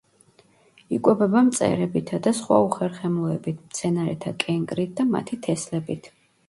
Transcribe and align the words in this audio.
იკვებება 0.97 1.43
მწერებითა 1.49 2.21
და 2.29 2.33
სხვა 2.39 2.59
უხერხემლოებით, 2.71 3.63
მცენარეთა 3.69 4.35
კენკრით 4.47 5.01
და 5.01 5.11
მათი 5.17 5.45
თესლებით. 5.49 6.17